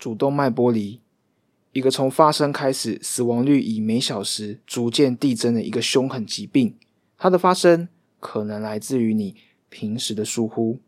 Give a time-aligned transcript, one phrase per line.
[0.00, 0.98] 主动脉剥离，
[1.72, 6.74] 一个从发生开始，死亡率以每小时逐渐递增的一个凶狠疾病。
[7.18, 7.86] 它的发生
[8.18, 9.36] 可能来自于你
[9.68, 10.80] 平时的疏忽。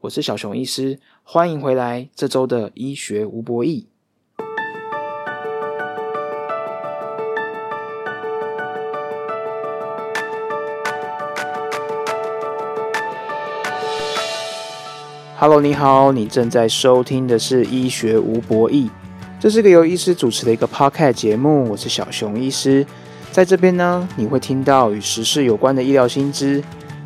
[0.00, 3.84] 我是小熊医师，欢迎回来这周的医学无博弈。
[15.48, 18.90] Hello，你好，你正在收听的是医学无博弈，
[19.38, 22.84] 这是个由医师主持的一个 Podcast 节目，我是小熊医师，
[23.30, 26.60] 在这边呢，你会听到与时事有关的医疗新知，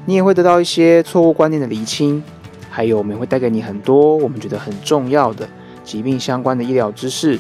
[0.07, 2.23] 你也会得到一些错误观念的厘清，
[2.71, 5.47] 还有我们会带给你很多我们觉得很重要的
[5.85, 7.39] 疾病相关的医疗知识，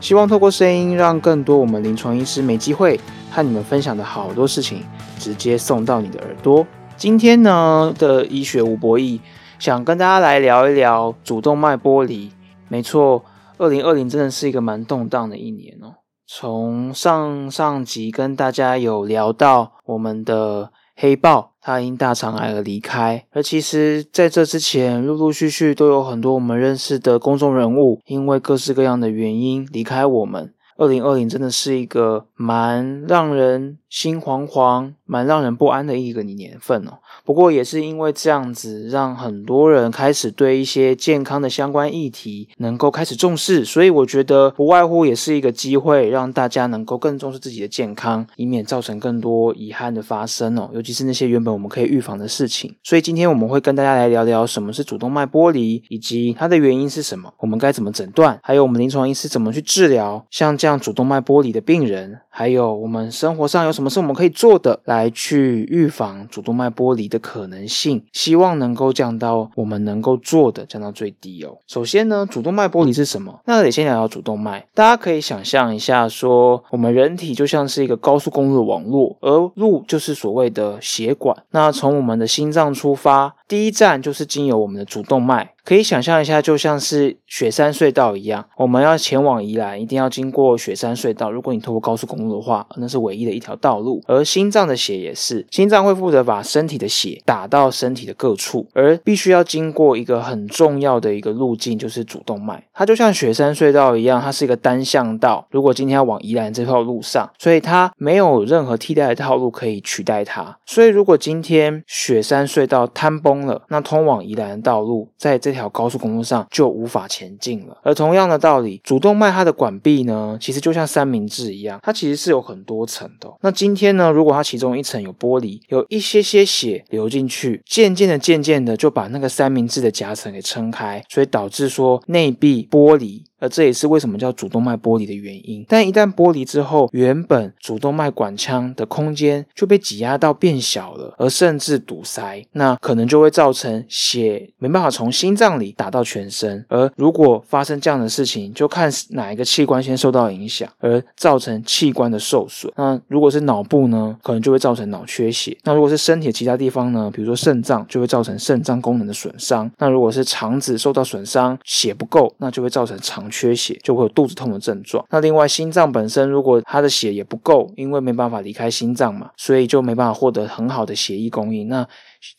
[0.00, 2.98] 希望透过声音，让更多我们临床医师没机会
[3.30, 4.82] 和你们分享的好多事情，
[5.18, 6.66] 直接送到你的耳朵。
[6.96, 9.20] 今天呢的医学无博弈。
[9.58, 12.30] 想跟大家来聊一聊主动脉剥离。
[12.68, 13.24] 没错，
[13.56, 15.96] 二零二零真的是一个蛮动荡的一年哦。
[16.26, 23.26] 从上上集跟大家有聊到我们的黑豹，他因大肠癌而离开。
[23.32, 30.54] 而其实在这之前，陆陆续续都有很多我们认识的公众人物，因为各式各样的原因离开我们。
[30.76, 36.98] 二零二零真的是一个蛮让人心惶惶、蛮让人不安的一个年份哦。
[37.24, 50.70] 不过也是因为这样子，让很多人开始对一些健康的相关议题能够开始重视，所以我觉得不外乎也是一个机会，让大家能够更重视自己的健康，以免造成更多遗憾的发生哦。
[50.72, 52.74] 尤其是那些原本我们可以预防的事情。
[52.82, 60.24] 所以今天我们会跟大家来聊聊什么是主动脉剥离，以及它的原因是什么，我们该怎么诊断，还有我们临床医师怎么去治疗。
[60.30, 67.16] 像这样主动脉剥离的病人，还有我们生活上有什么是我们可以做的，来去预防主动脉剥离的。
[67.28, 71.58] 可能性，希望能够降到我们能够做的降到最低哦。
[71.68, 73.38] 首先呢，主动脉剥离是什么？
[73.44, 74.66] 那得先聊聊主动脉。
[74.74, 81.36] 大家可以想象一下，说我们人体就像是一个高速公路的网络，而路就是所谓的血管。
[81.50, 85.52] 那从我们的心脏出发，第一站就是经由我们的主动脉。
[85.68, 91.30] 可以想象一下，就像是雪山隧道一样，我们要前往宜兰，一定要经过雪山隧道。
[91.30, 94.02] 如果你透过高速公路的话，那是唯一的一条道路。
[94.06, 102.66] 而心脏的血也是，心脏会负责把身体的血打到身体的各处，而必须要经过一个很重要的一个路径，就是主动脉。
[102.72, 105.46] 它就像雪山隧道一样，它是一个单向道。
[105.50, 110.56] 如果今天要往宜兰这条路上，所以它没有任何替代的套路可以取代它。
[110.64, 115.57] 所以如果今天雪山隧道坍崩了，那通往宜兰的道路在这。
[115.57, 117.76] 条条高速公路上就无法前进了。
[117.82, 123.28] 而同样的道理，主动脉它的管壁呢，其实就像三明治一样，它其实是有很多层的。
[123.40, 133.22] 那今天呢，如果它其中一层有玻璃，有一些些血流进去，渐渐的、渐渐的就把那个三明治的夹层给撑开，所以导致说内壁玻璃。
[133.38, 135.64] 而这也是为什么叫主动脉剥离的原因。
[135.68, 146.64] 但一旦剥离之后，原本主动脉管腔的空间就被挤压到变小了，而甚至堵塞，那可能就会造成血没办法从心脏里打到全身。
[146.68, 152.72] 而如果发生这样的事情，就看哪一个器官先受到影响，而造成器官的受损。
[152.76, 159.70] 那如果是脑部呢，可能就会造成脑缺血；那如果是身体其他地方呢，比如说肾脏，就会造成肾脏功能的损伤。
[159.78, 163.27] 那如果是肠子受到损伤，血不够，那就会造成肠。
[163.28, 165.04] 缺血就会有肚子痛的症状。
[165.10, 171.86] 那另外心脏本身如果它的血也不够，因为没办法离开心脏嘛，所以就没办法获得很好的血液供应，那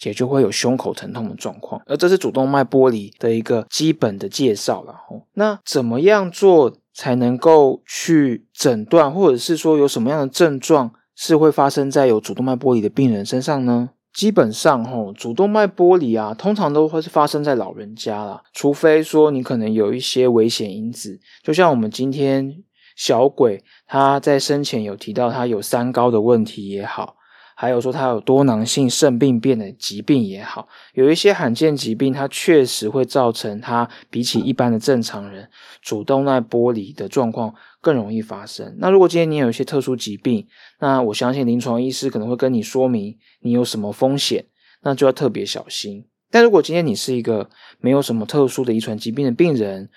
[0.04, 1.82] 也就会有胸口疼痛的状况。
[1.86, 4.96] 而这是主动脉剥离的一个基本的介绍了。
[5.34, 13.92] 那怎么样做才能够去诊断，或者是说有什么样的症状是会发生在有主动脉剥离的病人身上呢？
[14.14, 22.64] 基本上，吼，主动脉剥离啊，通常都会是发生在老人家啦，除非说你可能有一些危险因子，就像我们今天
[22.96, 27.16] 小鬼他在生前有提到他有三高的问题也好。
[27.62, 35.50] 还有说他有多囊性肾病变的疾病也好，有一些罕见疾病，它确实会造成他比起一般的正常人，
[35.82, 38.78] 主动脉剥离的状况更容易发生。
[38.78, 40.48] 那如果今天你有一些特殊疾病，
[40.80, 44.46] 那我相信临床医师可能会跟你说明你有什么风险，
[44.84, 46.06] 那就要特别小心。
[46.32, 47.50] 但如果今天你是一个
[47.82, 49.90] 没有什么特殊的遗传疾病的病人，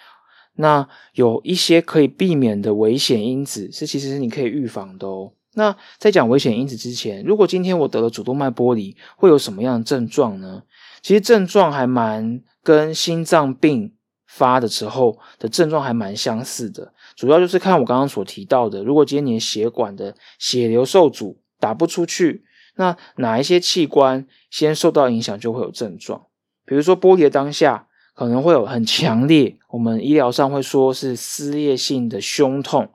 [0.56, 5.34] 那有一些可以避免的危险因子是其实是你可以预防的哦。
[5.54, 10.62] 那在讲危险因子之前，如果今天我得了主动脉剥离，会有什么样的症状呢？
[11.02, 13.93] 其实症状还蛮跟心脏病
[14.26, 22.44] 发的时候的症状还蛮相似的，主要就是看我刚刚所提到的，如果今天你的血管的血流受阻，打不出去，
[22.76, 26.22] 那哪一些器官先受到影响就会有症状。
[26.64, 32.88] 比如说剥离的当下，可能会有很强烈，我们医疗上会说是撕裂性的胸痛，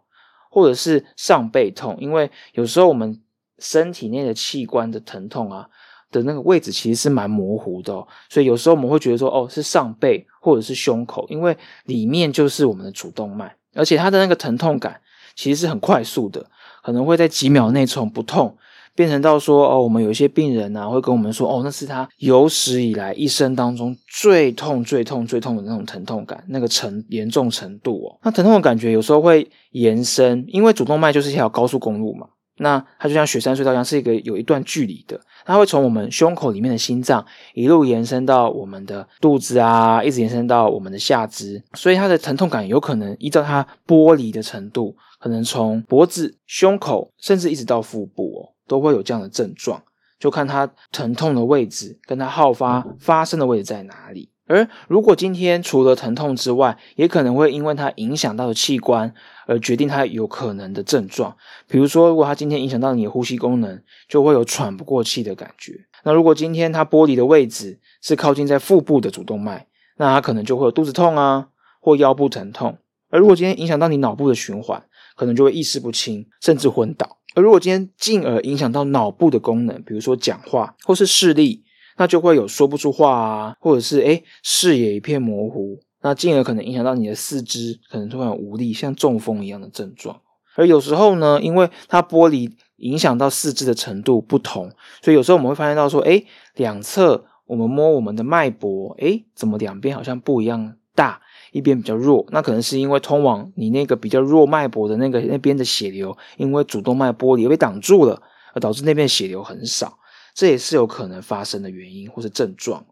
[0.50, 3.22] 或者是上背痛，因为有时候我们
[3.60, 5.68] 身体内的器官的疼痛啊
[6.12, 7.94] 的那个位置其实是蛮模糊的，
[8.30, 15.02] 所以有时候我们会觉得说，哦，是上背或者是胸口，因为里面就是我们的主动脉，而且它的那个疼痛感
[15.36, 16.50] 其实是很快速的，
[16.82, 18.58] 可能会在几秒内从不痛。
[18.98, 28.18] 变成到说哦，我们有一些病人呢，会跟我们说哦，那是他有史以来一生当中最痛、最痛、最痛的那种疼痛感，那个程严重程度哦。
[28.24, 32.28] 那疼痛的感觉有时候会延伸，因为主动脉就是一条高速公路嘛，
[32.58, 37.24] 那它就像雪山隧道一样，是一个有一段距离的，它会从我们胸口里面的心脏
[37.54, 48.57] 一路延伸到我们的肚子啊，一直延伸到我们的下肢，所以它的疼痛感有可能依照它剥离的程度，可能从脖子、胸口，甚至一直到腹部哦。
[48.68, 49.82] 都会有这样的症状，
[50.20, 54.30] 就看它疼痛的位置跟它好发发生的位置在哪里。
[54.50, 59.14] 而如果今天除了疼痛之外，也可能会因为它影响到的器官
[59.46, 61.36] 而决定它有可能的症状。
[61.68, 65.74] 比如说，如果它今天影响到你的呼吸功能，就会有喘不过气的感觉。
[66.04, 69.68] 那如果今天它剥离的位置是靠近在腹部的主动脉，
[69.98, 71.50] 那它可能就会有肚子痛啊，
[71.82, 72.78] 或腰部疼痛。
[73.10, 74.82] 而如果今天影响到你脑部的循环，
[75.18, 77.17] 可能就会意识不清，甚至昏倒。
[77.38, 81.64] 而如果今天进而影响到脑部的功能，比如说讲话或是视力，
[81.96, 90.20] 那就会有说不出话啊，或者是诶视野一片模糊，那进而可能影响到你的四肢，可能突然无力，像中风一样的症状。
[90.56, 94.72] 而有时候呢，因为它剥离影响到四肢的程度不同，
[95.04, 96.26] 所以有时候我们会发现到说，诶
[96.56, 101.22] 两侧我们摸我们的脉搏，诶怎么两边好像不一样大？
[101.52, 108.22] 一边比较弱，那可能是因为通往你那个比较弱脉搏的那个那边的血流，因为主动脉剥离被挡住了，
[108.54, 110.00] 而导致那边血流很少，
[110.34, 112.86] 这也是有可能发生的原因或是症状。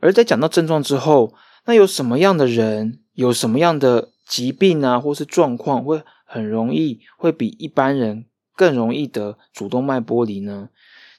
[0.00, 1.34] 而在讲到症状之后，
[1.66, 8.26] 那有什么样的人有什么样的疾病啊，或是状况会很容易会比一般人
[8.56, 10.70] 更容易得主动脉剥离呢？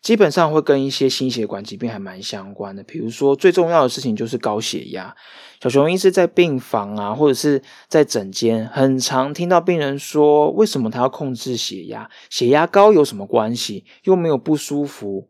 [0.03, 5.15] 基本上会跟一些心血管疾病还蛮相关的，比如说最重要的事情就是高血压。
[5.61, 12.09] 小熊医师在病房啊，或者是在诊间，很常听到病人说，为什么他要控制血压？
[12.29, 13.85] 血压高有什么关系？
[14.03, 15.29] 又没有不舒服。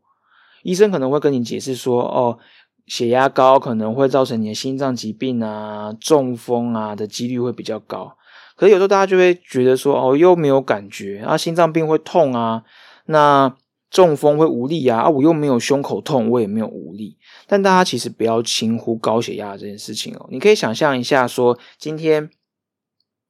[0.64, 2.40] 医生可能会跟你解释说，哦，
[2.88, 8.18] 血压高可能会造成你的心脏疾病啊、中风啊的几率会比较高。
[8.56, 12.64] 可是有时候大家就会觉得说，哦，又没有感觉啊，心脏病会痛啊，
[13.06, 13.56] 那。
[13.94, 15.01] 中风会无力啊！
[15.01, 17.16] 啊，我又没有胸口痛，我也没有无力。
[17.48, 20.28] 但大家其实不要轻忽高血压这件事情哦。
[20.31, 22.31] 你可以想象一下，说今天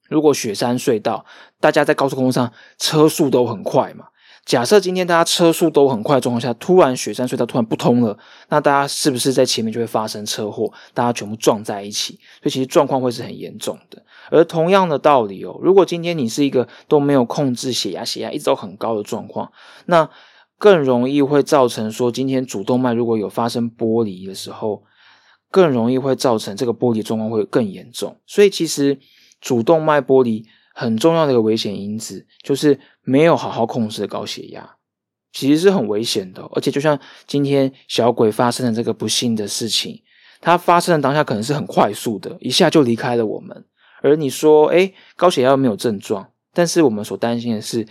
[0.08, 1.26] 如果雪山隧道，
[1.60, 4.06] 大家在高速公路上车速都很快嘛。
[4.46, 8.18] 假设今天大家车速都很快状况下，突然雪山隧道突然不通了，
[8.48, 10.72] 那大家是不是在前面就会发生车祸？
[10.94, 14.02] 大家全部撞在一起，所以其实状况会是很严重的。
[14.30, 19.50] 而同样的道理哦，如果今天你是一个都没有控制血压，血压一直都很高的状况，
[19.86, 20.08] 那
[20.58, 24.84] 更容易会造成说，今天主动脉如果有发生剥离的时候，
[25.50, 28.16] 更容易会造成这个剥离状况会更严重。
[28.26, 28.98] 所以其实
[29.40, 34.76] 主动脉剥离很重要的一个危险因子，就是没有好好控制的高血压，
[35.32, 36.42] 其实是很危险的。
[36.52, 40.02] 而且就像今天小鬼发生的这个不幸的事情，
[40.40, 43.64] 它发生的当下可能是很快速的，一下就离开了我们。
[44.02, 47.86] 而你说，哎，高血压没有症状，但是我们所担心的是。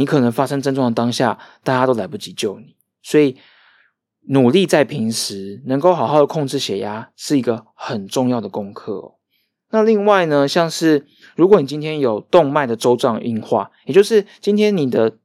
[0.00, 3.36] 你可能发生症状的当下，大家都来不及救你，所以
[4.28, 9.16] 努力在平时能够好好的控制血压，是一个很重要的功课。
[9.68, 15.18] 那另外呢，像是如果你今天有动脉的周状硬化，也就是今天你的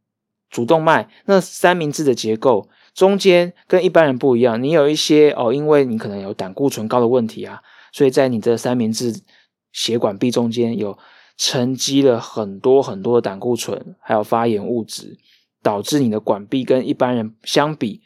[0.50, 7.62] 主动脉那三明治的结构中间跟一般人不一样，你有一些哦，因为你可能有胆固醇高的问题啊，
[7.94, 9.22] 所以在你的三明治
[9.72, 10.98] 血管壁中间有。
[11.38, 15.18] 沉积了很多很多的胆固醇，还有发炎物质，
[15.62, 18.02] 导致你的管壁跟一般人相比，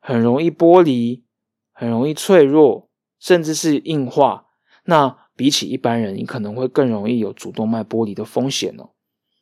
[0.00, 1.24] 很容易剥离，
[1.72, 4.46] 很容易脆弱，甚至是硬化。
[4.84, 8.90] 那比起一般人，你可能会更容易有主动脉剥离的风险哦。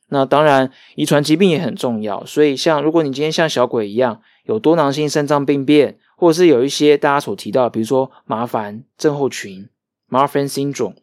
[0.09, 2.25] 那当然，遗传疾病也很重要。
[2.25, 9.69] 所以，像如果你今天像小鬼一样有多囊性肾脏病变，或者是有一些大家所提到，比如说麻烦症候群
[10.09, 10.95] （Marfan syndrome）。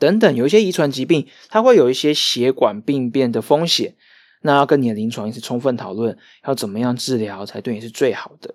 [0.00, 3.94] 等等，有一些遗传疾病，它会有一些血管病变的风险。
[4.42, 6.16] 那要跟你的临床医师充分讨论，
[6.46, 8.54] 要怎么样治疗才对你是最好的。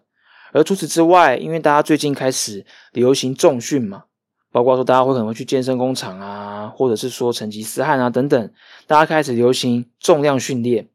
[0.51, 4.05] 而除此之外，因为大家最近开始流行重训嘛，
[4.51, 8.51] 包括说大家会可能会去健身工厂啊，或者是说成吉思汗啊等等，
[8.87, 10.89] 大家开始流行重量训练。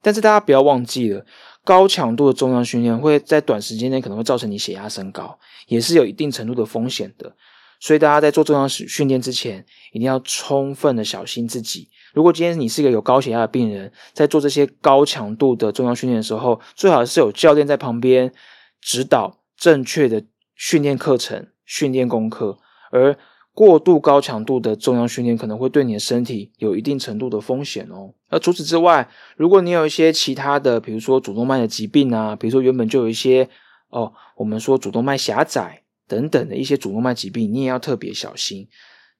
[0.00, 1.24] 但是大家不要忘记了，
[1.62, 7.36] 高强度的重量训练会在短时间内可能会造成你血压升高，也是有一定程度的风险的。
[7.82, 11.88] 所以大家在做重量训练之前，一定要充分的小心自己。
[12.14, 18.32] 如果今天你是一个有高血压的病人，在做这些高强度的重量训练的时候，最好是有教练在旁边
[18.80, 20.22] 指导正确的
[20.54, 22.58] 训练课程、训练功课，
[22.92, 23.18] 而。
[23.54, 28.14] 过度高强度的重量训练可能会对你的身体有一定程度的风险哦。
[28.30, 33.46] 而除此之外，如果你有一些其他的，比如说主动脉的疾病啊，比如说原本就有一些
[33.90, 38.68] 哦，我们说主动脉狭窄等等的一些主动脉疾病，你也要特别小心。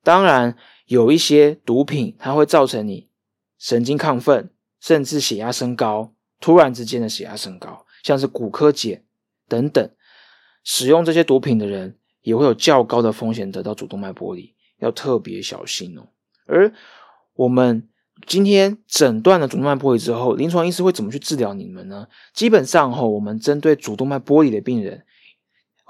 [0.02, 3.08] 当然，有一些毒品它会造成你
[3.58, 9.02] 神经亢奋，甚至血压升高，突然之间的血压升高，像是骨科碱
[9.48, 9.90] 等等，
[10.64, 11.98] 使用这些毒品的人。
[12.22, 16.06] 也会有较高的风险得到主动脉剥离，要特别小心哦。
[16.46, 16.72] 而
[17.34, 17.88] 我们
[18.28, 22.06] 今天诊断了主动脉剥离之后，临床医师会怎么去治疗你们呢？
[22.32, 25.04] 基本上哈，我们针对主动脉剥离的病人，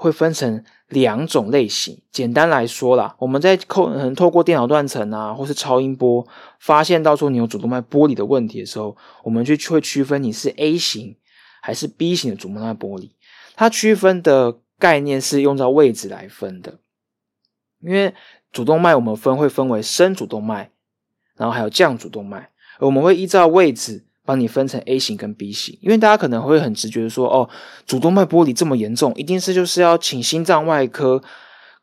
[0.03, 2.03] 会分成两种类型。
[2.11, 6.27] 简单来说啦，我们在透能透过电脑断层啊，或是超音波，
[6.59, 11.17] 发现到说你有主动脉剥离的问题的时候，我们就会区分你是 A 型
[11.63, 13.15] 还是 B 型的主动脉剥离。
[13.57, 14.59] 它区分的。
[14.79, 16.81] 概念是用到位置来分的，
[17.83, 18.13] 因为
[18.51, 20.73] 主动脉我们分会分为升主动脉，
[21.37, 25.79] 然后还有降主动脉，而我们会依照位置帮你分成 A 型跟 B 型。
[25.81, 27.49] 因为大家可能会很直觉的说，哦，
[27.87, 31.23] 主动脉剥离这么严重，一定是就是要请心脏外科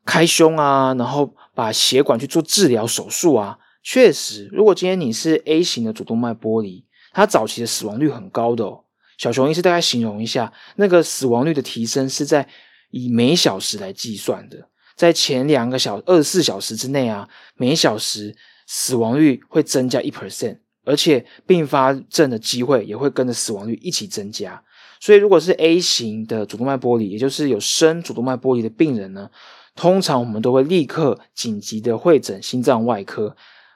[0.06, 3.58] 开胸啊，然后把血管去做治疗手术啊。
[3.84, 8.84] 确实，如果今天你是 A 型的主动脉剥离，它早期的死亡率很高的哦。
[9.18, 12.48] 小熊医师大概形容一下，那个死亡率的提升是在。
[12.92, 24.64] 以每小时来计算的，在前两个小二十四小时之内啊，每小时死亡率会增加一 percent，而且并发症的机会也会跟着死亡率一起增加。
[25.00, 29.30] 所以，如果是 A 型的主动脉剥离，也就是有深主动脉剥离的病人呢，
[29.76, 33.36] 通常我们都会立刻紧急的会诊心脏外科，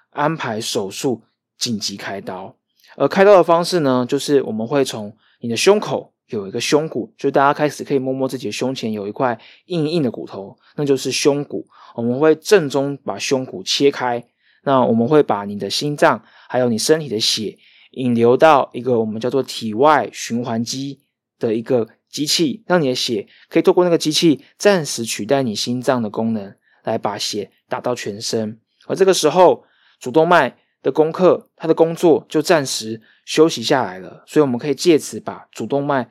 [0.09, 1.23] 安排手术，
[1.57, 2.55] 紧急开刀。
[2.95, 6.11] 而开刀的方式呢，就是我们会从你的胸口。
[6.27, 11.67] 有一个胸骨，就大家开始可以摸摸自己的胸前有一块硬硬的骨头，那就是胸骨。
[11.93, 14.23] 我们会正中把胸骨切开，
[14.63, 17.57] 那我们会把你的心脏还有你身体的血
[17.91, 21.01] 引流到一个我们叫做体外循环机
[21.37, 28.59] 的一个机器，让你的血可以透过那个机器暂时取代你心脏的功能，来把血打到全身。
[28.87, 29.65] 而这个时候，
[29.99, 36.09] 主动脉的功课，它的工作就暂时休息下来了，所以我们可以借此把主动脉。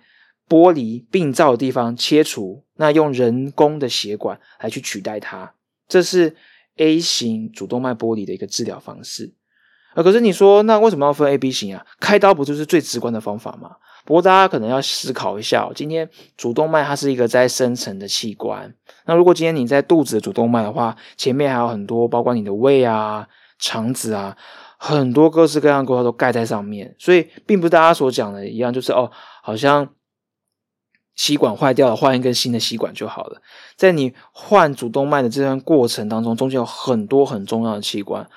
[0.49, 5.55] 剥离病灶的地方切除，那用人工的血管来去取代它，
[5.89, 6.37] 这是
[6.77, 9.35] A 型主动脉剥离的一个治疗方式。
[9.95, 11.85] 啊，可是你说那为什么要分 A、B 型啊？
[12.01, 13.73] 开刀不就是最直观的方法吗？
[14.05, 18.75] 不过大家可能要思考一下，今天主动脉它是一个在深层的器官，
[19.07, 24.37] 那如果今天你在肚子的主动脉的话，前面还有很多，包括你的胃啊、肠子啊，
[24.79, 29.11] 很多各式各样构造都盖在上面，所以并不是大家所讲的一样，就是哦，
[29.43, 29.89] 好像。
[31.15, 33.43] 吸管坏掉了，换一根新的吸管就好了。
[33.77, 38.29] 在你换主动脉的这段过程当中，中间有很多很重要的器官。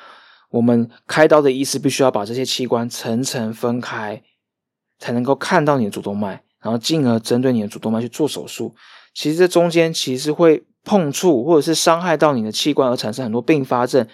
[0.50, 4.22] 我们开刀的医师必须要把这些器官层层分开，
[5.00, 8.75] 才能够看到你的主动脉，然后进而针对你的主动脉去做手术。
[9.13, 14.08] 其实这中间其实会碰触或者是伤害到你的器官，而产生很多并发症，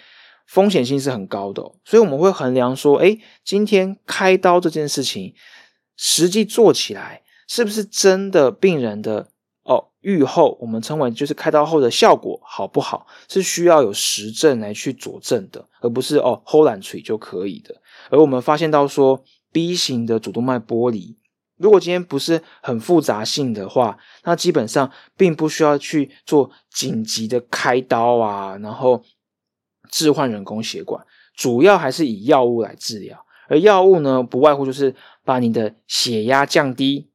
[0.47, 1.61] 风险性是很高的。
[1.83, 5.33] 所以我们会衡量说，哎，今天开刀这件事情
[5.97, 7.20] 实际做起来。
[7.53, 9.27] 是不是真的病人的
[9.63, 9.89] 哦？
[9.99, 13.05] 愈后我们称为就是开刀后的效果好不好？
[13.27, 17.75] 是需要有实证来去佐证的，而不是哦 hold 懒锤就可以的。
[18.09, 21.17] 而我们发现到说 B 型的主动脉剥离，
[21.57, 29.03] 如果今天不是很复杂性的话，那基本上并不需要去做紧急的开刀啊，然后
[29.89, 31.05] 置换人工血管，
[31.35, 33.25] 主要还是以药物来治疗。
[33.49, 37.10] 而药物呢，不外乎就是把你的血压降低。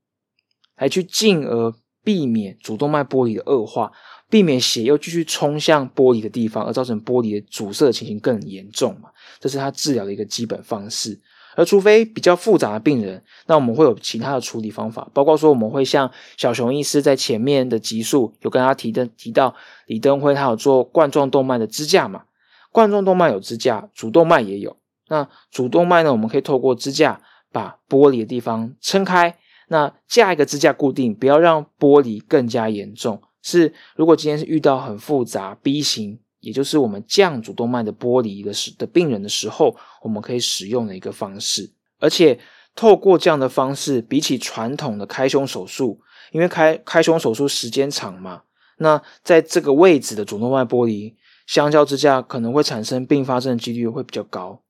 [0.76, 3.90] 来去进而避免主动脉剥离的恶化，
[4.30, 9.10] 避免血又继续冲向剥离的地方，而造成剥离的阻塞的情形更严重嘛？
[9.40, 11.20] 这是他治疗的一个基本方式。
[11.56, 19.54] 而除非比较复杂的病人，那我们会有其他的处理方法，包括说我们会像小熊医师在前面的集数有跟他提的提到，
[19.86, 22.24] 李登辉他有做冠状动脉的支架嘛？
[22.70, 24.76] 冠状动脉有支架，主动脉也有。
[25.08, 29.38] 那主动脉呢，我们可以透过支架把剥离的地方撑开。
[29.68, 33.20] 那架一个支架固定，不要让剥离更加严重。
[33.42, 41.72] 是如果今天是遇到很复杂 B 型，也就是我们降主动脉的剥离的时的病人的时候，我们可以使用的一个方式。
[41.98, 42.38] 而且
[42.74, 46.00] 透过这样的方式，比起传统的开胸手术，
[46.32, 48.42] 因为开开胸手术时间长嘛，
[48.78, 54.62] 那在这个位置的主动脉剥离相较之下可能会产生并发症的几率会比较高。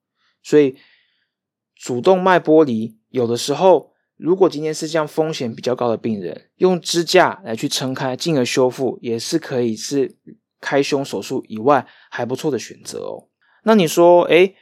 [0.43, 0.77] 所以
[1.75, 10.17] 主动脉剥离有的时候，如果今天是这样风险比较高的病人，用支架来去撑开，进而修复，也是可以是
[10.61, 13.29] 开胸手术以外还不错的选择哦。
[13.65, 14.55] 那你说，哎，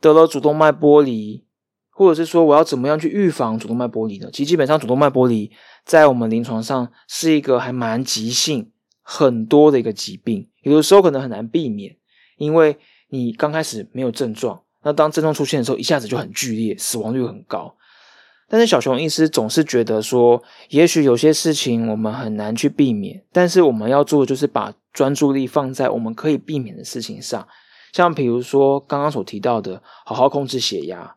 [0.00, 1.44] 得了主动脉剥离，
[1.90, 4.30] 或者是说我要怎么样去预防主动脉剥离呢？
[4.32, 5.50] 其实基本上主动脉剥离
[5.84, 8.70] 在我们临床上是一个还蛮急性、
[9.02, 11.96] 很多的一个疾病，有的时候可能很难避免，
[12.38, 17.76] 因为你刚开始没有症状，那当症状出现的时候，一下子就很剧烈，死亡率很高。
[18.48, 27.48] 但是小熊医师总是觉得说，也许有些事情我们很难去避免，但是我们要做的就是把专注力放在我们可以避免的事情上，
[27.92, 31.16] 像比如说刚刚所提到的，好好控制血压。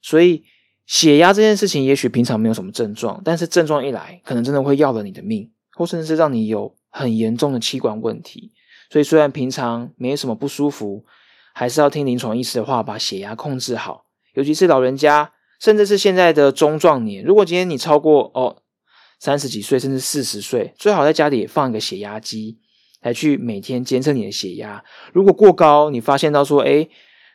[0.00, 0.42] 所以
[0.86, 8.52] 血压这件事情，也许平常没有什么症状，但是症状一来，可能真的会要了你的命，或甚至是让你有很严重的气管问题。
[8.90, 11.04] 所以虽然平常没什么不舒服，
[11.52, 15.32] 还是要听临床医师的话，把血压控制好，尤其是老人家。
[15.60, 18.62] 甚至是现在的中壮年，如果今天你超过哦
[19.18, 22.58] 三十几岁，甚至四十岁，最好在家里放一个血压机，
[23.00, 24.84] 来去每天监测你的血压。
[25.12, 26.86] 如果过高，你发现到说，哎，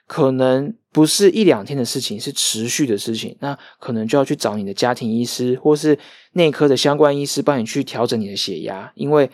[0.06, 5.98] 可能不是一两天的事情，是持续的事情，那可能就要去找你的家庭医师或是
[6.34, 9.32] 内科的相关医师，帮你去调整你的血压，因为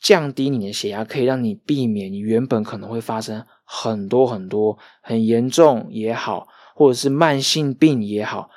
[0.00, 6.48] 降低你的血压，可以让你避免你原本可能会发生很多很多很严重也好。
[6.74, 8.50] 或者是慢性病也好，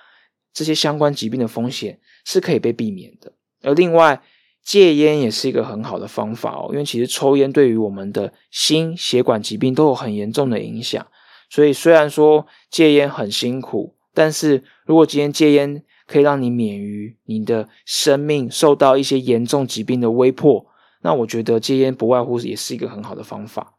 [0.53, 3.33] 这些相关疾病的风险是可以被避免的。
[3.61, 4.21] 而另外，
[4.63, 11.05] 戒烟也是一个很好的方法哦，因为其实抽烟对于我们的心血管疾病都有很严重的影响。
[11.49, 20.65] 所以虽然说戒烟很辛苦，但是如果今天戒烟可以让你免于你的生命受到一些严重疾病的威迫，
[21.03, 23.74] 那我觉得戒烟不外乎也是一个很好的方法。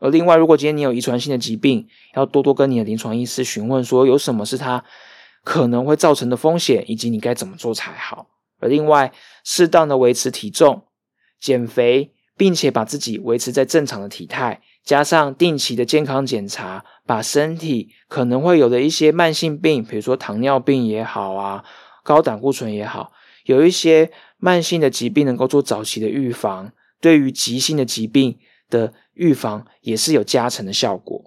[0.00, 4.82] 而另外，如果今天你有遗传性的疾病，要多多跟你的临床医师询问，说有什么是它
[5.44, 8.26] 可能会造成的风险，以及你该怎么做才好。
[8.58, 9.12] 而另外，
[9.44, 10.84] 适当的维持体重、
[11.38, 21.64] 减肥，并且把自己维持在正常的体态，加上定期的健康检查，把身体可能会有的一些慢性病，比如说糖尿病也好啊，
[22.02, 23.12] 高胆固醇也好，
[23.44, 28.38] 有一些慢性的疾病能够做早期的预防，对于急性的疾病
[28.70, 28.94] 的。
[29.20, 31.22] 预防也是有加成的效果。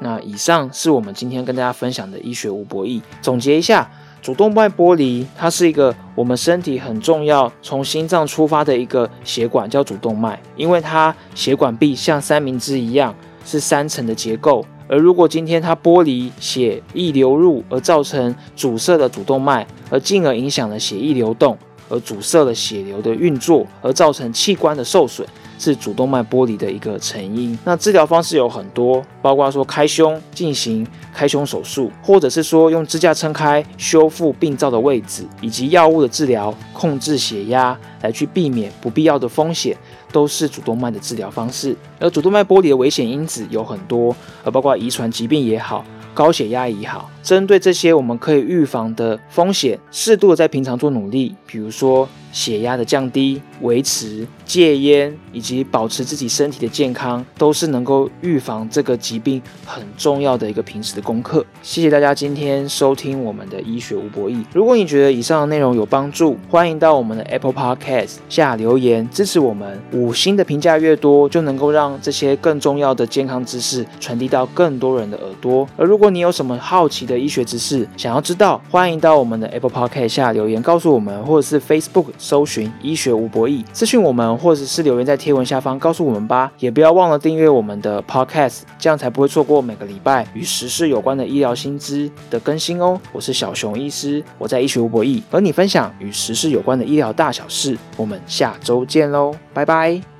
[0.00, 3.00] 那以上是我们今天跟大家分享的医学无博弈。
[3.22, 3.88] 总结一下，
[4.20, 14.66] 主动脉剥离它是一个我们身体很重要，从心脏出发的一个血管，叫主动脉，因为它血管壁像三明治一样，是三层的结构。
[14.88, 21.56] 而如果今天它剥离血液流入，而造成阻塞的主动脉，而进而影响了血液流动，
[21.88, 25.26] 而阻塞了血流的运作，而造成器官的受损，
[25.58, 27.58] 是主动脉剥离的一个成因。
[27.64, 39.76] 那治疗方式有很多，包括说开胸进行开胸手术，或者是说用支架撑开修复病灶的位置，以及药物的治疗控制血压，来去避免不必要的风险。
[40.16, 52.08] 都是主动脉的治疗方式，而主动脉剥离的危险因子有很多，而包括遗传疾病也好，高血压也好，针对这些我们可以预防的风险，适度的在平常做努力，比如说。
[52.32, 61.42] 血压的降低、维持、戒烟以及保持自己身体的健康，都是能够预防这个疾病很重要的一个平时的功课。
[61.62, 64.44] 谢谢大家今天收听我们的医学无博弈。
[64.52, 69.80] 如果你觉得以上的内容有帮助，欢迎到我们的 Apple Podcast 下留言支持我们。
[69.92, 75.66] 五星的评价越多，就能够让这些更重要的健康知识传递到更多人的耳朵。
[75.78, 82.06] 而如果你有什么好奇的医学知识想要知道，欢迎到我们的 Apple Podcast 下留言告诉我们，或者是 Facebook。
[82.18, 86.50] 搜寻医学无博弈，咨询我们，或者是留言在贴文下方告诉我们吧。
[86.58, 93.00] 也不要忘了订阅我们的 Podcast，这样才不会错过每个礼拜与时事有关的医疗新知的更新哦。
[93.12, 97.76] 我是小熊医师，我在医学无博弈和你分享与时事有关的医疗大小事。
[97.96, 100.15] 我们下周见喽，拜拜。